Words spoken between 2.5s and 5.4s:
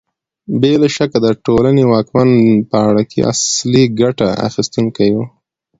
پاړکي اصلي ګټه اخیستونکي وو